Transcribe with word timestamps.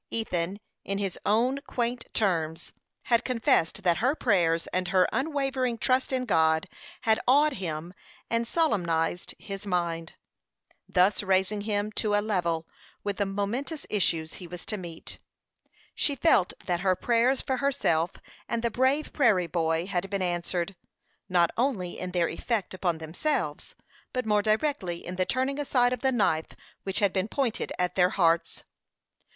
Ethan, 0.09 0.59
in 0.83 0.97
his 0.97 1.19
own 1.27 1.59
quaint 1.67 2.05
terms, 2.11 2.73
had 3.03 3.23
confessed 3.23 3.83
that 3.83 3.97
her 3.97 4.15
prayers 4.15 4.65
and 4.73 4.87
her 4.87 5.07
unwavering 5.13 5.77
trust 5.77 6.11
in 6.11 6.25
God 6.25 6.67
had 7.01 7.19
awed 7.27 7.53
him 7.53 7.93
and 8.27 8.47
solemnized 8.47 9.35
his 9.37 9.67
mind, 9.67 10.13
thus 10.89 11.21
raising 11.21 11.61
him 11.61 11.91
to 11.91 12.15
a 12.15 12.19
level 12.19 12.67
with 13.03 13.17
the 13.17 13.27
momentous 13.27 13.85
issues 13.91 14.33
he 14.33 14.47
was 14.47 14.65
to 14.65 14.75
meet. 14.75 15.19
She 15.93 16.15
felt 16.15 16.53
that 16.65 16.79
her 16.79 16.95
prayers 16.95 17.39
for 17.41 17.57
herself 17.57 18.13
and 18.49 18.63
the 18.63 18.71
brave 18.71 19.13
prairie 19.13 19.45
boy 19.45 19.85
had 19.85 20.09
been 20.09 20.23
answered, 20.23 20.75
not 21.29 21.51
only 21.57 21.99
in 21.99 22.09
their 22.09 22.27
effect 22.27 22.73
upon 22.73 22.97
themselves, 22.97 23.75
but 24.13 24.25
more 24.25 24.41
directly 24.41 25.05
in 25.05 25.17
the 25.17 25.27
turning 25.27 25.59
aside 25.59 25.93
of 25.93 26.01
the 26.01 26.11
knife 26.11 26.47
which 26.81 26.97
had 27.01 27.13
been 27.13 27.27
pointed 27.27 27.71
at 27.77 27.93
their 27.93 28.09
hearts. 28.09 28.63